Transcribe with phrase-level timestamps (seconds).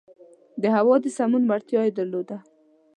[0.61, 2.37] د هوا د سمون وړتیا یې درلوده.